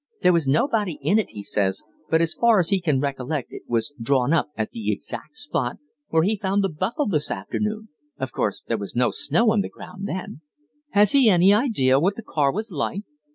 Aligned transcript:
There 0.21 0.33
was 0.33 0.47
nobody 0.47 0.97
in 1.03 1.19
it, 1.19 1.29
he 1.29 1.43
says, 1.43 1.83
but 2.09 2.23
as 2.23 2.33
far 2.33 2.57
as 2.57 2.69
he 2.69 2.81
can 2.81 2.99
recollect 2.99 3.51
it 3.53 3.61
was 3.67 3.93
drawn 4.01 4.33
up 4.33 4.49
at 4.57 4.71
the 4.71 4.91
exact 4.91 5.37
spot 5.37 5.75
where 6.07 6.23
he 6.23 6.39
found 6.39 6.63
the 6.63 6.69
buckle 6.69 7.05
this 7.05 7.29
afternoon. 7.29 7.89
Of 8.17 8.31
course, 8.31 8.63
there 8.67 8.79
was 8.79 8.95
no 8.95 9.11
snow 9.11 9.51
on 9.53 9.61
the 9.61 9.69
ground 9.69 10.07
then." 10.07 10.41
"Has 10.93 11.11
he 11.11 11.29
any 11.29 11.53
idea 11.53 11.99
what 11.99 12.15
the 12.15 12.23
car 12.23 12.51
was 12.51 12.71
like?" 12.71 13.03